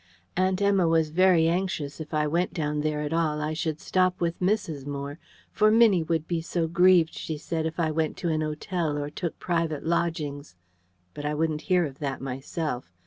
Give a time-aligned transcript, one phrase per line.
[0.35, 4.19] Aunt Emma was very anxious, if I went down there at all, I should stop
[4.19, 4.87] with Mrs.
[4.87, 5.19] Moore:
[5.51, 9.11] for Minnie would be so grieved, she said, if I went to an hotel or
[9.11, 10.55] took private lodgings.
[11.13, 12.91] But I wouldn't hear of that myself.